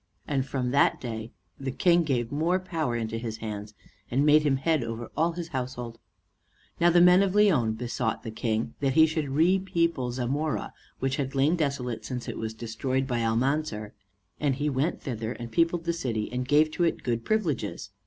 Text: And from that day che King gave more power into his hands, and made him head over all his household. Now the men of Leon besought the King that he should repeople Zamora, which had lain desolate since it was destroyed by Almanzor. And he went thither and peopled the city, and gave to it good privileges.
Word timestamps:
And 0.27 0.47
from 0.47 0.71
that 0.71 0.99
day 0.99 1.31
che 1.63 1.71
King 1.73 2.01
gave 2.01 2.31
more 2.31 2.57
power 2.57 2.95
into 2.95 3.19
his 3.19 3.37
hands, 3.37 3.75
and 4.09 4.25
made 4.25 4.41
him 4.41 4.55
head 4.57 4.83
over 4.83 5.11
all 5.15 5.33
his 5.33 5.49
household. 5.49 5.99
Now 6.79 6.89
the 6.89 6.99
men 6.99 7.21
of 7.21 7.35
Leon 7.35 7.73
besought 7.73 8.23
the 8.23 8.31
King 8.31 8.73
that 8.79 8.93
he 8.93 9.05
should 9.05 9.29
repeople 9.29 10.11
Zamora, 10.11 10.73
which 10.97 11.17
had 11.17 11.35
lain 11.35 11.55
desolate 11.55 12.03
since 12.03 12.27
it 12.27 12.39
was 12.39 12.55
destroyed 12.55 13.05
by 13.05 13.19
Almanzor. 13.21 13.93
And 14.39 14.55
he 14.55 14.71
went 14.71 14.99
thither 15.03 15.33
and 15.33 15.51
peopled 15.51 15.83
the 15.83 15.93
city, 15.93 16.31
and 16.31 16.47
gave 16.47 16.71
to 16.71 16.83
it 16.83 17.03
good 17.03 17.23
privileges. 17.23 17.91